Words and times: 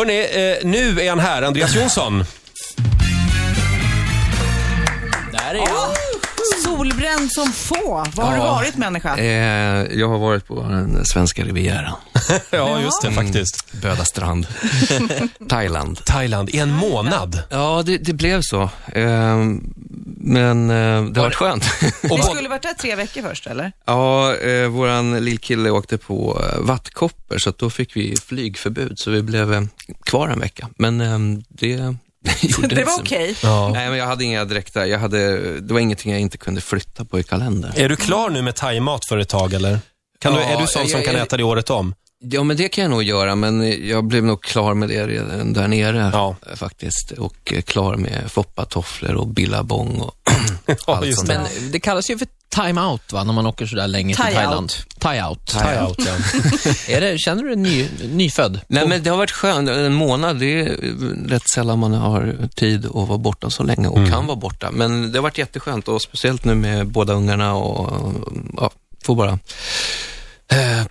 Hörrni, 0.00 0.20
eh, 0.20 0.66
nu 0.68 1.00
är 1.00 1.08
han 1.10 1.18
här, 1.18 1.42
Andreas 1.42 1.74
Jonsson. 1.76 2.24
Där 5.32 5.54
är 5.54 5.58
jag. 5.58 5.88
Solbränd 6.64 7.32
som 7.32 7.52
få. 7.52 8.04
Vad 8.14 8.26
har 8.26 8.32
du 8.32 8.38
Ja. 8.42 8.52
varit 8.52 8.76
människa? 8.76 9.16
Eh, 9.16 9.98
jag 9.98 10.08
har 10.08 10.18
varit 10.18 10.46
på 10.46 10.62
den 10.62 11.04
svenska 11.04 11.44
rivieran. 11.44 11.92
Ja, 12.50 12.80
just 12.80 13.02
det 13.02 13.12
faktiskt. 13.12 13.72
Bödastrand. 13.82 14.46
Thailand. 15.48 16.04
Thailand 16.04 16.48
i 16.50 16.58
en 16.58 16.70
månad. 16.72 17.42
Ja, 17.50 17.82
det, 17.86 17.98
det 17.98 18.12
blev 18.12 18.40
så. 18.42 18.62
Eh, 18.92 19.36
men 20.22 20.70
eh, 20.70 21.04
det 21.04 21.20
har 21.20 21.26
varit 21.26 21.34
skönt. 21.34 21.64
Ni 22.02 22.22
skulle 22.22 22.48
varit 22.48 22.62
där 22.62 22.74
tre 22.74 22.94
veckor 22.96 23.22
först, 23.22 23.46
eller? 23.46 23.72
ja, 23.86 24.36
eh, 24.36 24.68
våran 24.68 25.24
lillkille 25.24 25.70
åkte 25.70 25.98
på 25.98 26.42
eh, 26.52 26.58
vattkoppor, 26.60 27.38
så 27.38 27.50
att 27.50 27.58
då 27.58 27.70
fick 27.70 27.96
vi 27.96 28.16
flygförbud, 28.16 28.98
så 28.98 29.10
vi 29.10 29.22
blev 29.22 29.52
eh, 29.54 29.62
kvar 30.04 30.28
en 30.28 30.40
vecka. 30.40 30.68
Men 30.76 31.00
eh, 31.00 31.18
det 31.48 31.66
gjorde 32.40 32.74
Det 32.74 32.84
var 32.84 33.00
okej. 33.00 33.36
ja. 33.42 33.70
Nej, 33.74 33.88
men 33.88 33.98
jag 33.98 34.06
hade 34.06 34.24
inga 34.24 34.44
direkta, 34.44 34.86
jag 34.86 34.98
hade, 34.98 35.40
det 35.60 35.72
var 35.74 35.80
ingenting 35.80 36.12
jag 36.12 36.20
inte 36.20 36.38
kunde 36.38 36.60
flytta 36.60 37.04
på 37.04 37.18
i 37.20 37.22
kalendern. 37.22 37.72
Är 37.76 37.88
du 37.88 37.96
klar 37.96 38.30
nu 38.30 38.42
med 38.42 38.54
thaimat 38.56 39.04
för 39.04 39.18
ett 39.18 39.28
tag, 39.28 39.52
eller? 39.54 39.78
Kan 40.18 40.34
du, 40.34 40.40
Ja, 40.40 40.46
är 40.48 40.60
du 40.60 40.66
sån 40.66 40.88
som 40.88 40.98
jag- 41.00 41.04
kan 41.06 41.14
jag- 41.14 41.22
äta 41.26 41.36
det 41.36 41.44
året 41.44 41.70
om? 41.70 41.94
Ja, 42.22 42.42
men 42.42 42.56
det 42.56 42.68
kan 42.68 42.82
jag 42.82 42.90
nog 42.90 43.02
göra, 43.02 43.34
men 43.34 43.86
jag 43.88 44.04
blev 44.04 44.24
nog 44.24 44.42
klar 44.42 44.74
med 44.74 44.88
det 44.88 45.06
redan 45.06 45.52
där 45.52 45.68
nere 45.68 46.10
Ja. 46.12 46.36
faktiskt. 46.56 47.10
Och 47.10 47.52
klar 47.66 47.96
med 47.96 48.24
foppatofflor 48.30 49.14
och 49.14 49.26
billabong 49.28 50.00
och 50.00 50.14
Ja, 50.66 50.74
allt 50.86 51.06
just 51.06 51.18
sånt 51.18 51.28
det. 51.28 51.34
där. 51.34 51.48
Men 51.60 51.70
det 51.70 51.80
kallas 51.80 52.10
ju 52.10 52.18
för 52.18 52.26
time-out 52.54 53.12
va, 53.12 53.24
när 53.24 53.32
man 53.32 53.46
åker 53.46 53.66
sådär 53.66 53.88
länge 53.88 54.14
till 54.14 54.24
Tie-out. 54.24 54.34
Thailand. 54.36 54.72
Tie-out. 54.98 55.46
Thai-out, 55.46 55.96
ja. 55.98 56.12
Är 56.96 57.00
det, 57.00 57.18
känner 57.18 57.42
du 57.42 57.48
dig 57.48 57.56
ny, 57.56 57.88
nyfödd? 58.12 58.60
Nej, 58.68 58.88
men 58.88 59.02
det 59.02 59.10
har 59.10 59.16
varit 59.16 59.30
skönt. 59.30 59.68
En 59.68 59.92
månad, 59.94 60.38
det 60.40 60.60
är 60.60 60.64
rätt 61.28 61.50
sällan 61.54 61.78
man 61.78 61.92
har 61.94 62.48
tid 62.54 62.86
att 62.86 62.94
vara 63.08 63.18
borta 63.18 63.50
så 63.50 63.62
länge 63.62 63.88
och 63.88 63.98
Mm. 63.98 64.10
kan 64.10 64.26
vara 64.26 64.36
borta. 64.36 64.70
Men 64.70 65.12
det 65.12 65.18
har 65.18 65.22
varit 65.22 65.38
jätteskönt 65.38 65.88
och 65.88 66.02
speciellt 66.02 66.44
nu 66.44 66.54
med 66.54 66.86
båda 66.86 67.12
ungarna 67.12 67.54
och 67.54 68.12
ja, 68.56 68.70
får 69.04 69.14
bara 69.14 69.38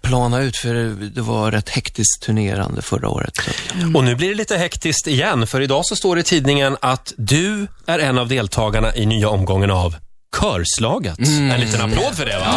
plana 0.01 0.41
ut 0.41 0.57
för 0.57 0.73
det 1.15 1.21
var 1.21 1.51
rätt 1.51 1.69
hektiskt 1.69 2.21
turnerande 2.21 2.81
förra 2.81 3.09
året. 3.09 3.33
Så. 3.35 3.97
Och 3.97 4.03
nu 4.03 4.15
blir 4.15 4.29
det 4.29 4.35
lite 4.35 4.57
hektiskt 4.57 5.07
igen, 5.07 5.47
för 5.47 5.61
idag 5.61 5.85
så 5.85 5.95
står 5.95 6.15
det 6.15 6.19
i 6.19 6.23
tidningen 6.23 6.77
att 6.81 7.13
du 7.17 7.67
är 7.85 7.99
en 7.99 8.17
av 8.17 8.27
deltagarna 8.27 8.95
i 8.95 9.05
nya 9.05 9.29
omgången 9.29 9.71
av 9.71 9.95
Körslaget. 10.39 11.19
En 11.19 11.59
liten 11.59 11.81
applåd 11.81 12.15
för 12.15 12.25
det, 12.25 12.39
va? 12.39 12.55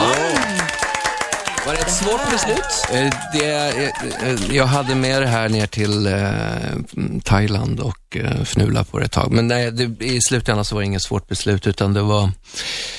Var 1.67 1.73
det 1.73 1.79
ett 1.81 1.93
svårt 1.93 2.31
beslut? 2.31 2.65
Eh, 2.93 3.13
Det, 3.33 3.93
eh, 4.23 4.57
jag 4.57 4.67
hade 4.67 4.95
med 4.95 5.23
det 5.23 5.29
här 5.29 5.49
ner 5.49 5.67
till 5.67 6.07
eh, 6.07 7.21
Thailand 7.25 7.81
och 7.81 8.17
eh, 8.17 8.41
fnula 8.41 8.85
på 8.85 8.99
det 8.99 9.05
ett 9.05 9.13
tag. 9.13 9.33
Men 9.33 9.49
nej, 9.49 9.71
det, 9.73 10.05
i 10.05 10.21
slutändan 10.21 10.65
så 10.65 10.75
var 10.75 10.83
det 10.83 10.87
inget 10.87 11.03
svårt 11.03 11.29
beslut, 11.29 11.67
utan 11.67 11.93
det 11.95 12.03
var... 12.03 12.31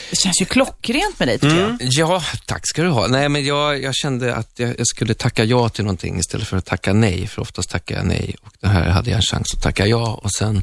Det 0.10 0.16
känns 0.16 0.42
ju 0.42 0.46
klockrent 0.46 1.20
med 1.20 1.28
dig, 1.28 1.40
tycker 1.40 1.60
jag. 1.60 1.78
Ja, 1.80 2.24
tack 2.46 2.68
ska 2.68 2.84
du 2.84 2.90
ha. 2.90 3.08
Nej, 3.08 3.30
men 3.30 3.46
jag, 3.46 3.82
jag 3.84 3.96
kände 3.96 4.36
att 4.36 4.52
jag, 4.56 4.76
jag 4.80 4.88
skulle 4.88 5.14
tacka 5.14 5.44
ja 5.44 5.70
till 5.70 5.84
någonting 5.84 6.20
istället 6.20 6.48
för 6.48 6.58
att 6.58 6.66
tacka 6.66 6.94
nej, 6.94 7.28
för 7.28 7.42
oftast 7.42 7.70
tackar 7.70 7.96
jag 7.96 8.06
nej. 8.06 8.36
Och 8.42 8.52
det 8.60 8.68
här 8.68 8.90
hade 8.90 9.10
jag 9.10 9.18
en 9.18 9.22
chans 9.22 9.54
att 9.58 9.64
tacka 9.64 9.88
ja 9.88 10.20
och 10.24 10.32
sen 10.32 10.62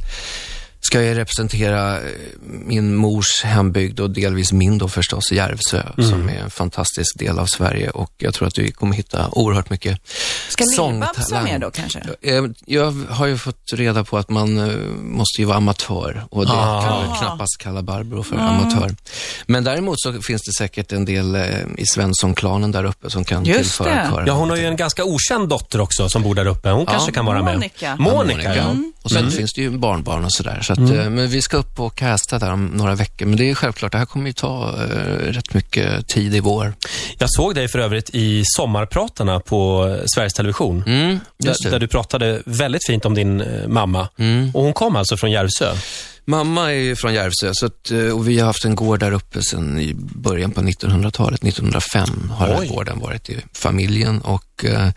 ska 0.80 1.02
jag 1.02 1.16
representera 1.16 1.96
eh, 1.96 2.04
min 2.42 2.94
mors 2.94 3.42
hembygd 3.44 4.00
och 4.00 4.10
delvis 4.10 4.52
min 4.52 4.78
då 4.78 4.88
förstås, 4.88 5.32
Järvsö, 5.32 5.82
som 5.96 6.28
är 6.28 6.38
en 6.38 6.50
fantastisk 6.50 7.18
del 7.18 7.38
av 7.38 7.46
Sverige. 7.46 7.90
Och 7.90 8.12
jag 8.18 8.34
tror 8.34 8.48
att 8.48 8.54
du 8.54 8.72
kommer 8.72 8.94
hitta 8.94 9.28
oerhört 9.32 9.70
mycket 9.70 10.00
Ska 10.64 10.82
Lill-Babs 10.82 11.32
vara 11.32 11.42
med 11.42 11.60
då 11.60 11.70
kanske? 11.70 11.98
Eh, 12.22 12.42
Jag 12.66 12.90
har 13.10 13.26
ju 13.26 13.38
fått 13.38 13.62
reda 13.72 14.04
på 14.04 14.18
att 14.18 14.30
man 14.30 14.58
eh, 14.70 14.76
måste 15.02 15.40
ju 15.40 15.44
vara 15.44 15.56
amatör 15.56 16.24
och 16.30 16.46
det 16.46 16.52
Ah. 16.52 16.82
kan 16.82 17.08
väl 17.08 17.18
knappast 17.18 17.58
kalla 17.58 17.82
Barbro 17.82 18.22
för 18.22 18.36
amatör. 18.36 18.94
Men 19.46 19.64
däremot 19.64 20.00
så 20.00 20.22
finns 20.22 20.42
det 20.42 20.52
säkert 20.52 20.92
en 20.92 21.04
del 21.04 21.34
eh, 21.34 21.42
i 21.78 21.86
Svensson-klanen 21.86 22.70
där 22.72 22.84
uppe 22.84 23.10
som 23.10 23.24
kan 23.24 23.44
Just 23.44 23.58
tillföra 23.58 23.88
det. 24.02 24.08
kören. 24.10 24.26
Ja, 24.26 24.32
hon 24.32 24.50
har 24.50 24.56
ju 24.56 24.66
en 24.66 24.76
ganska 24.76 25.04
okänd 25.04 25.48
dotter 25.48 25.80
också 25.80 26.08
som 26.08 26.22
bor 26.22 26.34
där 26.34 26.46
uppe. 26.46 26.70
Hon 26.70 26.86
kanske 26.86 27.12
kan 27.12 27.24
vara 27.26 27.42
med. 27.42 27.54
Monica. 27.54 27.96
Monica, 27.98 28.56
ja. 28.56 28.74
Och 29.02 29.10
sen 29.10 29.30
finns 29.30 29.52
det 29.52 29.60
ju 29.62 29.70
barnbarn 29.70 30.24
och 30.24 30.32
sådär. 30.32 30.60
Så 30.62 30.72
att, 30.72 30.78
eh, 30.78 30.86
Men 31.10 31.28
vi 31.28 31.42
ska 31.42 31.56
upp 31.56 31.80
och 31.80 31.94
casta 31.94 32.38
där 32.38 32.52
om 32.52 32.66
några 32.66 32.94
veckor. 32.94 33.26
Men 33.26 33.36
det 33.36 33.50
är 33.50 33.54
självklart, 33.54 33.92
det 33.92 33.98
här 33.98 34.04
kommer 34.06 34.26
ju 34.26 34.32
ta 34.32 34.68
eh, 34.68 34.86
rätt 35.32 35.54
mycket 35.54 36.08
tid 36.08 36.34
i 36.34 36.40
vår. 36.40 36.74
Jag 37.18 37.30
såg 37.32 37.54
dig 37.54 37.68
för 37.68 37.78
övrigt 37.78 38.10
i 38.12 38.42
Sommarpratarna 38.56 39.40
på 39.40 39.86
Sveriges 40.14 40.32
Television. 40.34 40.49
Mm, 40.86 41.20
Där, 41.38 41.70
där 41.70 41.78
du 41.78 41.88
pratade 41.88 42.42
väldigt 42.44 42.86
fint 42.86 43.04
om 43.04 43.14
din 43.14 43.40
eh, 43.40 43.68
mamma. 43.68 44.08
Mm. 44.18 44.50
Och 44.54 44.62
hon 44.62 44.72
kom 44.72 44.96
alltså 44.96 45.16
från 45.16 45.30
Järvsö. 45.30 45.74
Mamma 46.24 46.70
är 46.72 46.76
ju 46.76 46.96
från 46.96 47.14
Järvsö 47.14 47.50
så 47.54 47.66
att, 47.66 47.90
eh, 47.90 47.98
och 47.98 48.28
vi 48.28 48.38
har 48.38 48.46
haft 48.46 48.64
en 48.64 48.74
gård 48.74 49.00
där 49.00 49.12
uppe 49.12 49.42
sedan 49.42 49.80
i 49.80 49.94
början 49.96 50.50
på 50.50 50.60
1900-talet. 50.60 51.42
1905 51.42 52.32
har 52.36 52.46
den 52.48 52.58
Oj. 52.60 52.66
här 52.66 52.74
gården 52.74 52.98
varit 53.00 53.30
i 53.30 53.36
familjen 53.52 54.20
och 54.20 54.64
eh, 54.64 54.88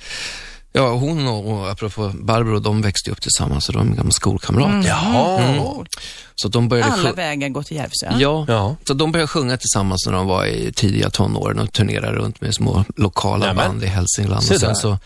ja, 0.73 0.89
hon 0.93 1.27
och, 1.27 1.51
och 1.51 1.69
apropå 1.71 2.11
Barbro, 2.15 2.59
de 2.59 2.81
växte 2.81 3.11
upp 3.11 3.21
tillsammans 3.21 3.67
och 3.69 3.73
de 3.75 3.91
är 3.91 3.95
gamla 3.95 4.11
skolkamrater. 4.11 4.87
Jaha. 4.89 5.85
Så 6.35 6.47
att 6.47 6.53
de 6.53 6.67
började 6.69 6.91
Alla 6.93 7.13
vägar 7.13 7.49
går 7.49 7.63
till 7.63 7.77
Järvsö. 7.77 8.13
Ja, 8.19 8.45
Ja. 8.47 8.75
så 8.87 8.93
de 8.93 9.11
började 9.11 9.27
sjunga 9.27 9.57
tillsammans 9.57 10.03
när 10.05 10.13
de 10.13 10.27
var 10.27 10.45
i 10.45 10.71
tidiga 10.75 11.09
tonåren 11.09 11.59
och 11.59 11.71
turnerade 11.73 12.17
runt 12.17 12.41
med 12.41 12.53
små 12.55 12.85
lokala 12.95 13.45
Nämen. 13.45 13.67
band 13.67 13.83
i 13.83 13.87
Hälsingland. 13.87 14.43
Se 14.43 14.53
Och 14.53 14.59
sen 14.59 14.75
så, 14.75 14.97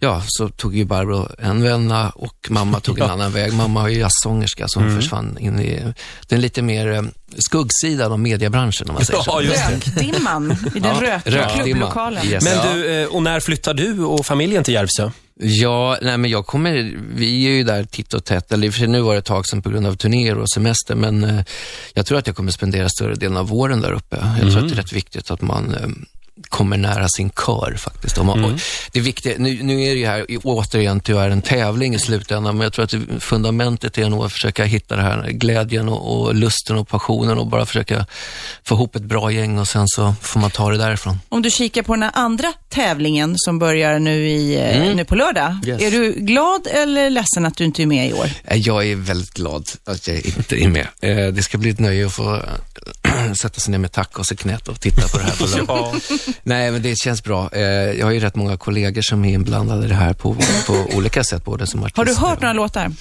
ja, 0.00 0.22
så 0.26 0.48
tog 0.48 0.76
ju 0.76 0.84
Barbro 0.84 1.28
en 1.38 1.62
vända 1.62 2.12
och 2.14 2.46
mamma 2.50 2.80
tog 2.80 2.98
en 2.98 3.10
annan 3.10 3.32
väg. 3.32 3.52
Mamma 3.52 3.82
är 3.82 3.88
ju 3.88 3.98
jazzsångerska 3.98 4.68
som 4.68 4.82
Mm. 4.82 4.96
försvann 4.96 5.38
in 5.38 5.60
i 5.60 5.82
den 6.28 6.40
lite 6.40 6.62
mer 6.62 6.92
eh, 6.92 7.02
skuggsidan 7.38 8.12
av 8.12 8.18
mediebranschen 8.18 8.88
om 8.88 8.94
man 8.94 9.04
säger 9.04 9.18
Ja, 9.26 9.32
så. 9.32 9.42
just 9.42 9.54
det. 9.68 10.00
Rökdimman 10.00 10.56
i 10.74 10.80
den 10.80 10.94
rökiga 11.00 11.20
Rökdimma. 11.24 11.64
klubblokalen. 11.64 12.26
Yes. 12.26 12.44
Men 12.44 12.52
Ja. 12.56 12.72
du, 12.74 13.02
eh, 13.02 13.06
och 13.08 13.22
när 13.22 13.40
flyttar 13.40 13.74
du 13.74 14.00
och 14.04 14.26
familjen 14.26 14.64
till 14.64 14.74
Järvsö? 14.74 15.10
Ja, 15.40 15.98
nej 16.02 16.18
men 16.18 16.30
jag 16.30 16.46
kommer, 16.46 16.96
vi 17.14 17.46
är 17.46 17.50
ju 17.50 17.62
där 17.64 17.84
titt 17.84 18.14
och 18.14 18.24
tätt, 18.24 18.52
eller 18.52 18.66
i 18.66 18.70
och 18.70 18.74
för 18.74 18.78
sig 18.78 18.88
nu 18.88 19.00
var 19.00 19.12
det 19.12 19.18
ett 19.18 19.24
tag 19.24 19.46
sedan 19.46 19.62
på 19.62 19.70
grund 19.70 19.86
av 19.86 19.94
turnéer 19.94 20.38
och 20.38 20.50
semester, 20.50 20.94
men 20.94 21.24
eh, 21.24 21.40
jag 21.94 22.06
tror 22.06 22.18
att 22.18 22.26
jag 22.26 22.36
kommer 22.36 22.50
spendera 22.52 22.88
större 22.88 23.14
delen 23.14 23.36
av 23.36 23.48
våren 23.48 23.80
där 23.80 23.92
uppe. 23.92 24.16
Jag 24.42 24.52
tror 24.52 24.62
att 24.62 24.68
det 24.68 24.74
är 24.74 24.76
rätt 24.76 24.92
viktigt 24.92 25.30
att 25.30 25.40
man 25.40 25.76
kommer 26.48 26.76
nära 26.76 27.08
sin 27.08 27.30
kör 27.30 27.74
faktiskt. 27.78 28.18
Om 28.18 28.26
man, 28.26 28.44
och 28.44 28.50
Det 28.92 28.98
är 28.98 29.02
viktigt, 29.02 29.38
nu, 29.38 29.62
nu 29.62 29.82
är 29.82 29.94
det 29.94 30.00
ju 30.00 30.06
här 30.06 30.30
i- 30.30 30.36
återigen 30.44 31.00
tyvärr 31.00 31.30
en 31.30 31.42
tävling 31.42 31.94
i 31.94 31.98
slutändan, 31.98 32.56
men 32.56 32.64
jag 32.64 32.72
tror 32.72 32.84
att 32.84 32.90
det, 32.90 33.20
fundamentet 33.20 33.98
är 33.98 34.08
nog 34.08 34.24
att 34.24 34.32
försöka 34.32 34.64
hitta 34.64 34.96
det 34.96 35.02
här 35.02 35.28
glädjen 35.30 35.88
och, 35.88 36.20
och 36.20 36.34
lusten 36.34 36.76
och 36.76 36.88
passionen 36.88 37.38
och 37.38 37.46
bara 37.46 37.66
försöka 37.66 38.06
få 38.64 38.74
ihop 38.74 38.96
ett 38.96 39.02
bra 39.02 39.30
gäng 39.32 39.58
och 39.58 39.68
sen 39.68 39.84
så 39.88 40.14
får 40.22 40.40
man 40.40 40.50
ta 40.50 40.70
det 40.70 40.78
därifrån. 40.78 41.18
Om 41.28 41.42
du 41.42 41.50
kikar 41.50 41.82
på 41.82 41.94
den 41.94 42.02
här 42.02 42.12
andra 42.14 42.52
tävlingen 42.68 43.34
som 43.38 43.58
börjar 43.58 43.98
nu, 43.98 44.28
i, 44.28 44.56
eh, 44.88 44.94
nu 44.94 45.04
på 45.04 45.14
lördag. 45.14 45.56
Yes. 45.66 45.82
Är 45.82 45.90
du 45.90 46.12
glad 46.12 46.66
eller 46.66 47.10
ledsen 47.10 47.44
att 47.46 47.56
du 47.56 47.64
inte 47.64 47.82
är 47.82 47.86
med 47.86 48.08
i 48.08 48.12
år? 48.12 48.30
Eh, 48.44 48.56
Jag 48.58 48.86
är 48.86 48.96
väldigt 48.96 49.34
glad 49.34 49.64
att 49.84 50.08
jag 50.08 50.16
inte 50.26 50.64
är 50.64 50.68
med. 50.68 50.86
Eh, 51.02 51.16
Det 51.32 51.42
ska 51.42 51.58
bli 51.58 51.70
ett 51.70 51.78
nöje 51.78 52.06
att 52.06 52.12
få 52.12 52.42
sätta 53.40 53.60
sig 53.60 53.70
ner 53.72 53.78
med 53.78 53.92
tacos 53.92 54.32
i 54.32 54.36
knät 54.36 54.68
och 54.68 54.80
titta 54.80 55.08
på 55.08 55.18
det 55.18 55.24
här. 55.24 55.36
På 55.38 55.46
lördag. 55.46 55.94
Nej, 56.42 56.70
men 56.70 56.82
det 56.82 56.94
känns 56.98 57.22
bra. 57.24 57.50
Eh, 57.52 57.62
Jag 57.62 58.06
har 58.06 58.12
ju 58.12 58.20
rätt 58.20 58.34
många 58.36 58.56
kollegor 58.56 59.02
som 59.02 59.24
är 59.24 59.32
inblandade 59.32 59.84
i 59.84 59.88
det 59.88 59.94
här 59.94 60.12
på, 60.14 60.36
på 60.66 60.96
olika 60.96 61.24
sätt, 61.24 61.44
både 61.44 61.66
som 61.66 61.82
artister 61.82 61.98
Har 61.98 62.04
du 62.04 62.14
hört 62.14 62.40
några 62.40 62.52
låtar? 62.52 62.92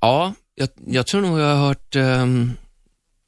Ja, 0.00 0.34
jag, 0.54 0.68
jag 0.86 1.06
tror 1.06 1.20
nog 1.20 1.40
jag 1.40 1.56
har 1.56 1.66
hört, 1.66 1.96
ehm, 1.96 2.52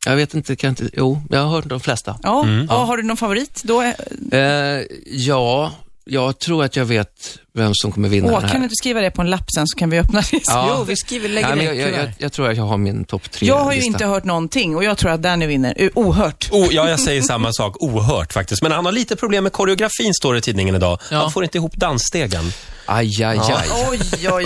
jag 0.06 0.16
vet 0.16 0.34
inte, 0.34 0.56
kan 0.56 0.68
jag 0.68 0.72
inte, 0.72 0.96
jo, 0.98 1.22
jag 1.30 1.40
har 1.42 1.48
hört 1.50 1.68
de 1.68 1.80
flesta. 1.80 2.18
Ja. 2.22 2.46
ja. 2.68 2.74
Har 2.84 2.96
du 2.96 3.02
någon 3.02 3.16
favorit? 3.16 3.60
Då 3.64 3.80
är, 3.80 3.94
Eh, 4.32 4.84
ja, 5.06 5.72
jag 6.04 6.38
tror 6.38 6.64
att 6.64 6.76
jag 6.76 6.84
vet 6.84 7.38
vem 7.58 7.70
som 7.74 7.92
kommer 7.92 8.08
vinna 8.08 8.26
åh, 8.26 8.32
den 8.32 8.40
kan 8.40 8.50
här. 8.50 8.58
du 8.58 8.64
inte 8.64 8.74
skriva 8.76 9.00
det 9.00 9.10
på 9.10 9.22
en 9.22 9.30
lapp 9.30 9.44
sen 9.54 9.66
så 9.66 9.78
kan 9.78 9.90
vi 9.90 9.98
öppna 9.98 10.20
det? 10.30 10.40
Ja. 10.46 10.74
Jo, 10.78 10.84
vi 10.84 10.96
skriver, 10.96 11.28
lägger 11.28 11.48
Nej, 11.48 11.56
men 11.56 11.66
jag, 11.66 11.76
jag, 11.76 11.98
jag, 12.02 12.08
jag 12.18 12.32
tror 12.32 12.50
att 12.50 12.56
jag 12.56 12.64
har 12.64 12.76
min 12.76 13.04
topp 13.04 13.30
tre 13.30 13.46
Jag 13.48 13.58
har 13.64 13.72
ju 13.72 13.76
lista. 13.76 13.86
inte 13.92 14.06
hört 14.06 14.24
någonting 14.24 14.76
och 14.76 14.84
jag 14.84 14.98
tror 14.98 15.10
att 15.10 15.22
Danny 15.22 15.46
vinner. 15.46 15.90
Ohört. 15.94 16.48
Oh, 16.52 16.74
ja, 16.74 16.88
jag 16.88 17.00
säger 17.00 17.22
samma 17.22 17.52
sak. 17.52 17.76
Ohört 17.82 18.32
faktiskt. 18.32 18.62
Men 18.62 18.72
han 18.72 18.84
har 18.84 18.92
lite 18.92 19.16
problem 19.16 19.42
med 19.44 19.52
koreografin, 19.52 20.14
står 20.14 20.32
det 20.32 20.38
i 20.38 20.42
tidningen 20.42 20.74
idag. 20.74 20.98
Ja. 21.10 21.16
Han 21.16 21.30
får 21.32 21.44
inte 21.44 21.58
ihop 21.58 21.76
dansstegen. 21.76 22.52
Aj, 22.86 23.24
aj, 23.24 23.38
aj. 23.38 23.68
Oj, 23.90 24.00
oj, 24.12 24.30
oj. 24.32 24.44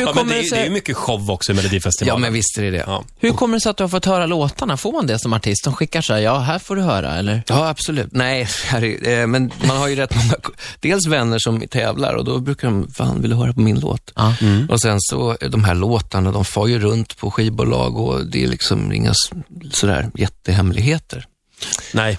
Ja, 0.00 0.12
kommer 0.12 0.34
det, 0.34 0.40
det 0.40 0.46
är, 0.46 0.50
det 0.50 0.60
är 0.60 0.64
ju 0.64 0.70
mycket 0.70 0.96
show 0.96 1.30
också 1.30 1.52
i 1.52 1.54
Ja, 1.54 1.56
Melodifestivalen. 1.56 2.20
men 2.20 2.32
visst 2.32 2.58
är 2.58 2.62
det 2.62 2.70
det. 2.70 2.84
Ja. 2.86 3.04
Hur 3.20 3.30
kommer 3.32 3.56
det 3.56 3.60
sig 3.60 3.70
att 3.70 3.76
du 3.76 3.82
har 3.84 3.88
fått 3.88 4.04
höra 4.04 4.26
låtarna? 4.26 4.76
Får 4.76 4.92
man 4.92 5.06
det 5.06 5.18
som 5.18 5.32
artist? 5.32 5.64
De 5.64 5.74
skickar 5.74 6.02
så 6.02 6.12
här, 6.12 6.20
ja, 6.20 6.38
här 6.38 6.58
får 6.58 6.76
du 6.76 6.82
höra, 6.82 7.14
eller? 7.16 7.42
Ja, 7.46 7.68
absolut. 7.68 8.08
Nej, 8.12 8.48
eh, 9.02 9.26
men 9.26 9.52
man 9.66 9.76
har 9.76 9.88
ju 9.88 9.96
rätt 9.96 10.14
många, 10.14 10.34
dels 10.80 11.06
vänner 11.06 11.38
som 11.38 11.60
tävlar 11.68 12.14
och 12.14 12.24
då 12.24 12.38
brukar 12.40 12.68
de, 12.68 12.90
fan 12.90 13.20
vill 13.20 13.30
du 13.30 13.36
höra 13.36 13.52
på 13.52 13.60
min 13.60 13.80
låt? 13.80 14.12
Ja. 14.16 14.34
Och 14.68 14.80
sen 14.80 14.96
så, 15.00 15.36
de 15.50 15.64
här 15.64 15.74
låtarna, 15.74 16.32
de 16.32 16.44
far 16.44 16.66
ju 16.66 16.78
runt 16.78 17.16
på 17.16 17.30
skivbolag 17.30 17.98
och 17.98 18.26
det 18.26 18.44
är 18.44 18.48
liksom 18.48 18.92
inga 18.92 19.12
sådär 19.72 20.10
jättehemligheter. 20.14 21.26
Nej. 21.94 22.18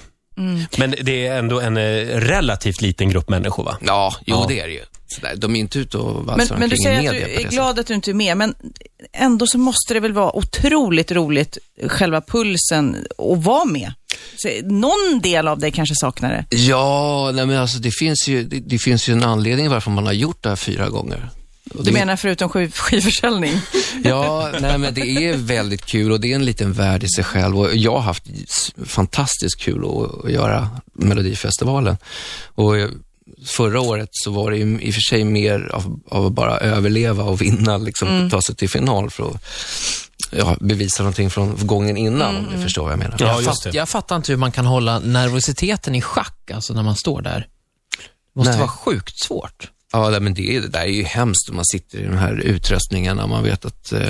Men 0.77 0.95
det 1.01 1.27
är 1.27 1.39
ändå 1.39 1.59
en 1.59 1.77
eh, 1.77 2.06
relativt 2.19 2.81
liten 2.81 3.09
grupp 3.09 3.29
människor, 3.29 3.63
va? 3.63 3.77
Ja, 3.81 4.15
jo 4.25 4.35
Ja. 4.35 4.45
det 4.47 4.59
är 4.59 4.68
det 4.68 4.73
ju. 4.73 4.81
Sådär, 5.07 5.35
de 5.35 5.56
är 5.56 5.59
inte 5.59 5.79
ute 5.79 5.97
och 5.97 6.15
Men, 6.15 6.25
valsar 6.25 6.57
men 6.57 6.69
du 6.69 6.75
omkring 6.75 6.79
i 6.79 6.83
säger 6.83 6.97
att 7.09 7.13
media 7.13 7.27
du 7.27 7.45
är 7.45 7.50
glad 7.50 7.79
att 7.79 7.88
du 7.88 7.94
inte 7.94 8.12
är 8.12 8.13
med, 8.13 8.38
men 8.38 8.53
ändå 9.13 9.47
så 9.47 9.57
måste 9.57 9.94
det 9.94 10.00
väl 10.00 10.13
vara 10.13 10.35
otroligt 10.35 11.12
roligt, 11.12 11.57
själva 11.88 12.21
pulsen, 12.21 12.95
att 13.18 13.44
vara 13.44 13.65
med. 13.65 13.94
Så, 14.38 14.50
någon 14.63 15.19
del 15.21 15.47
av 15.47 15.59
dig 15.59 15.71
kanske 15.71 15.95
saknar 15.95 16.29
det. 16.50 16.57
Ja, 16.57 17.31
nej, 17.33 17.45
men 17.45 17.57
alltså 17.57 17.77
det 17.79 17.91
finns, 17.91 18.27
ju, 18.27 18.44
det, 18.44 18.59
det 18.59 18.79
finns 18.79 19.09
ju 19.09 19.13
en 19.13 19.23
anledning 19.23 19.69
varför 19.69 19.91
man 19.91 20.06
har 20.06 20.13
gjort 20.13 20.44
det 20.44 20.50
här 20.50 20.56
fyra 20.56 20.89
gånger. 20.89 21.29
Och 21.73 21.83
Du 21.83 21.91
det, 21.91 22.00
menar 22.00 22.15
förutom 22.15 22.50
skiv- 22.50 22.71
skivförsäljning? 22.75 23.59
Ja, 24.03 24.51
nej, 24.62 24.77
men 24.77 24.94
det 24.94 25.01
är 25.01 25.38
väldigt 25.38 25.85
kul 25.85 26.12
och 26.12 26.19
det 26.19 26.31
är 26.31 26.35
en 26.35 26.45
liten 26.45 26.73
värld 26.73 27.03
i 27.03 27.07
sig 27.09 27.23
själv. 27.23 27.59
Och 27.59 27.75
jag 27.75 27.91
har 27.91 28.00
haft 28.01 28.23
fantastiskt 28.85 29.59
kul 29.59 29.83
att, 30.23 30.31
göra 30.31 30.69
Melodifestivalen. 30.94 31.97
Och 32.45 32.77
eh, 32.77 32.89
förra 33.45 33.81
året 33.81 34.09
så 34.12 34.31
var 34.31 34.51
det 34.51 34.57
ju 34.57 34.79
i 34.81 34.89
och 34.89 34.94
för 34.94 35.01
sig 35.01 35.23
mer 35.23 35.69
av, 35.73 36.00
av 36.09 36.25
att 36.25 36.33
bara 36.33 36.57
överleva 36.57 37.23
och 37.23 37.41
vinna, 37.41 37.77
liksom 37.77 38.29
ta 38.29 38.41
sig 38.41 38.56
till 38.56 38.69
final 38.69 39.09
för 39.09 39.29
att 39.29 39.44
ja, 40.29 40.57
bevisa 40.59 41.03
någonting 41.03 41.29
från 41.29 41.68
gången 41.68 41.97
innan, 41.97 42.35
om 42.35 42.45
ni 42.56 42.63
förstår 42.63 42.83
vad 42.83 42.91
jag 42.91 43.00
menar. 43.00 43.18
Ja, 43.19 43.41
jag, 43.41 43.44
fatt, 43.44 43.73
jag 43.73 43.89
fattar 43.89 44.15
inte 44.15 44.31
hur 44.31 44.38
man 44.38 44.51
kan 44.51 44.65
hålla 44.65 45.00
nervositeten 45.00 45.95
i 45.95 46.01
schack, 46.01 46.51
alltså 46.53 46.73
när 46.73 46.83
man 46.83 46.95
står 46.95 47.21
där. 47.21 47.47
Det 48.33 48.39
måste 48.39 48.51
Nej. 48.51 48.59
vara 48.59 48.69
sjukt 48.69 49.19
svårt. 49.19 49.69
Ja, 49.94 50.19
men 50.19 50.33
det, 50.33 50.56
är, 50.56 50.62
det 50.62 50.68
där 50.68 50.79
är 50.79 50.85
ju 50.85 51.03
hemskt 51.03 51.50
om 51.50 51.56
man 51.56 51.65
sitter 51.65 52.00
i 52.00 52.06
de 52.06 52.18
här 52.18 52.39
utrustningarna 52.39 53.23
och 53.23 53.29
man 53.29 53.44
vet 53.44 53.65
att 53.65 53.91
eh, 53.91 54.07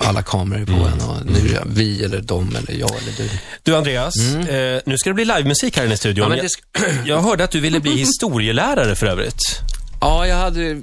alla 0.00 0.22
kameror 0.22 0.62
är 0.62 0.66
på 0.66 0.72
en 0.72 1.00
och 1.00 1.26
nu 1.26 1.54
är 1.54 1.62
vi 1.66 2.04
eller 2.04 2.20
de 2.20 2.56
eller 2.56 2.80
jag 2.80 2.90
eller 3.02 3.12
du. 3.16 3.30
Du, 3.62 3.76
Andreas, 3.76 4.16
eh, 4.18 4.80
nu 4.86 4.98
ska 4.98 5.10
det 5.10 5.14
bli 5.14 5.24
livemusik 5.24 5.76
här 5.76 5.84
inne 5.84 5.94
i 5.94 5.96
studion. 5.96 6.30
Ja, 6.30 6.36
jag, 6.36 7.06
jag 7.06 7.22
hörde 7.22 7.44
att 7.44 7.50
du 7.50 7.60
ville 7.60 7.80
bli 7.80 7.96
historielärare 7.96 8.96
för 8.96 9.06
övrigt. 9.06 9.60
Ja, 10.00 10.26
jag 10.26 10.36
hade... 10.36 10.80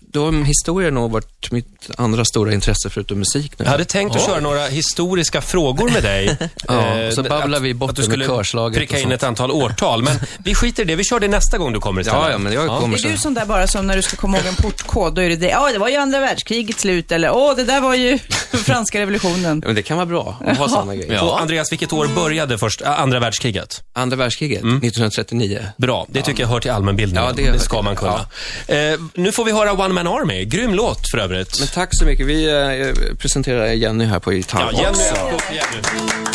Då 0.00 0.24
har 0.24 0.44
historien 0.44 0.94
nog 0.94 1.10
varit 1.10 1.52
mitt 1.52 1.90
andra 1.96 2.24
stora 2.24 2.52
intresse 2.54 2.90
förutom 2.90 3.18
musik 3.18 3.58
nu. 3.58 3.64
Jag 3.64 3.72
hade 3.72 3.84
tänkt 3.84 4.16
att 4.16 4.26
köra 4.26 4.40
några 4.40 4.66
historiska 4.66 5.40
frågor 5.40 5.90
med 5.90 6.02
dig. 6.02 6.36
Ja, 6.68 6.82
Eh, 6.82 7.10
så 7.10 7.22
babblar 7.22 7.60
vi 7.60 7.74
bort 7.74 7.90
att 7.90 7.96
du 7.96 8.02
det 8.02 8.08
med 8.08 8.14
skulle 8.14 8.38
körslaget 8.38 8.78
pricka 8.78 8.98
in 8.98 9.12
ett 9.12 9.22
antal 9.22 9.50
årtal. 9.50 10.02
Men 10.02 10.18
vi 10.44 10.54
skiter 10.54 10.82
i 10.82 10.86
det. 10.86 10.96
Vi 10.96 11.04
kör 11.04 11.20
det 11.20 11.28
nästa 11.28 11.58
gång 11.58 11.72
du 11.72 11.80
kommer 11.80 12.00
istället. 12.00 12.22
Ja, 12.22 12.30
ja, 12.30 12.38
men 12.38 12.52
jag 12.52 12.80
kommer 12.80 13.06
Är 13.06 13.10
du 13.10 13.18
sån 13.18 13.34
där 13.34 13.46
bara 13.46 13.66
som 13.66 13.86
när 13.86 13.96
du 13.96 14.02
ska 14.02 14.16
komma 14.16 14.36
ihåg 14.36 14.46
en 14.46 14.54
portkod, 14.56 15.14
då 15.14 15.22
är 15.22 15.28
det 15.28 15.36
det, 15.36 15.48
ja 15.48 15.70
det 15.72 15.78
var 15.78 15.88
ju 15.88 15.96
andra 15.96 16.20
världskrigets 16.20 16.80
slut 16.80 17.12
eller 17.12 17.30
åh 17.36 17.56
det 17.56 17.64
där 17.64 17.80
var 17.80 17.94
ju 17.94 18.18
franska 18.52 19.00
revolutionen. 19.00 19.60
Ja, 19.62 19.66
Men 19.68 19.74
det 19.74 19.82
kan 19.82 19.96
vara 19.96 20.06
bra 20.06 20.36
att 20.46 20.58
ha 20.58 20.68
sådana 20.68 20.94
grejer. 20.96 21.24
Och 21.24 21.40
Andreas, 21.40 21.72
vilket 21.72 21.92
år 21.92 22.06
började 22.06 22.58
först, 22.58 22.82
äh, 22.82 23.00
andra 23.00 23.20
världskriget? 23.20 23.82
Andra 23.92 24.16
världskriget, 24.16 24.58
1939. 24.58 25.66
Bra, 25.76 26.06
det 26.10 26.22
tycker 26.22 26.42
jag 26.42 26.48
hör 26.48 26.60
till 26.60 26.70
allmänbildningen. 26.70 27.24
Ja, 27.24 27.32
det 27.36 27.50
hör 27.50 27.58
ska 27.58 27.82
man 27.82 27.96
kunna. 27.96 28.26
Eh, 28.66 28.76
nu 29.14 29.32
får 29.32 29.44
vi 29.44 29.52
höra 29.52 29.71
One 29.72 29.94
Man 29.94 30.06
Army. 30.06 30.44
Grym 30.44 30.74
låt 30.74 31.10
för 31.10 31.18
övrigt. 31.18 31.58
Men 31.58 31.68
tack 31.68 31.88
så 31.92 32.04
mycket. 32.04 32.26
Vi 32.26 32.50
eh, 32.50 33.14
presenterar 33.14 33.66
Jenny 33.66 34.04
här 34.04 34.18
på 34.18 34.32
gitarr 34.32 34.70
ja, 34.72 34.82
Jenny, 34.82 35.34
också. 35.34 35.48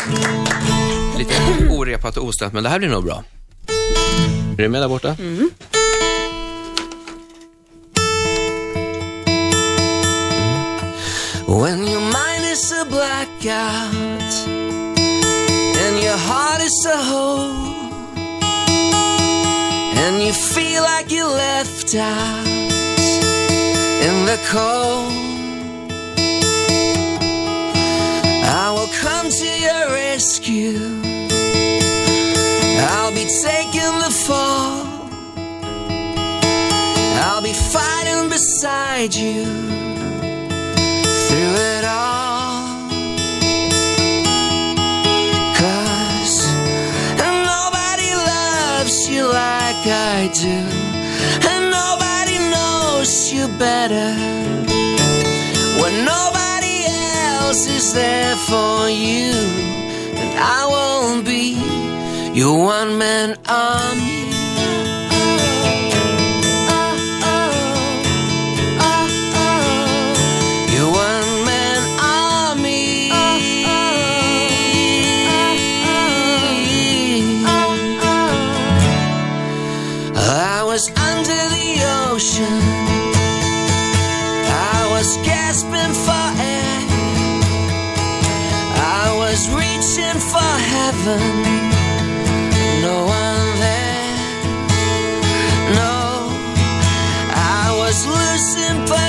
nu. 0.08 1.18
Lite 1.18 1.34
orepat 1.70 2.18
och 2.18 2.24
ostört, 2.24 2.54
men 2.54 2.64
det 2.64 2.70
här 2.70 2.80
blir 2.80 2.90
nog 2.90 3.04
bra. 3.04 3.24
Är 4.58 4.62
du 4.62 4.70
med 4.70 4.82
där 4.82 4.88
borta? 4.88 5.16
When 11.48 11.88
your 11.88 12.02
mind 12.02 12.46
is 12.52 12.72
a 12.72 12.86
blackout 12.90 14.34
and 15.86 16.04
your 16.04 16.18
heart 16.18 16.62
is 16.62 16.86
a 16.86 16.98
hole 16.98 17.54
and 20.04 20.22
you 20.22 20.34
feel 20.34 20.84
like 20.84 21.10
you're 21.12 21.36
left 21.36 21.96
out 21.96 22.77
in 24.06 24.26
the 24.26 24.38
cold. 24.48 25.12
I 28.44 28.72
will 28.76 28.92
come 29.02 29.30
to 29.30 29.50
your 29.66 29.90
rescue. 29.90 30.80
I'll 32.90 33.14
be 33.14 33.26
taking 33.44 34.00
the 34.06 34.14
fall. 34.26 34.86
I'll 37.24 37.42
be 37.42 37.54
fighting 37.54 38.30
beside 38.30 39.14
you 39.16 39.46
through 41.28 41.56
it 41.76 41.86
all. 41.86 42.66
Cause 45.58 46.38
nobody 47.20 48.12
loves 48.34 49.10
you 49.10 49.24
like 49.26 49.84
I 49.86 50.30
do, 50.34 50.87
knows 53.18 53.34
you 53.34 53.48
better. 53.58 54.14
When 55.82 56.06
nobody 56.06 56.86
else 56.86 57.68
is 57.68 57.94
there 57.94 58.36
for 58.36 58.90
you, 58.90 59.32
and 60.22 60.40
I 60.40 60.66
won't 60.70 61.26
be 61.26 61.58
your 62.34 62.58
one 62.58 62.98
man 62.98 63.38
army. 63.48 64.37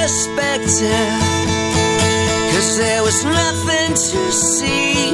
Perspective. 0.09 1.21
Cause 2.53 2.79
there 2.79 3.03
was 3.03 3.25
nothing 3.27 3.91
to 3.93 4.33
see. 4.33 5.13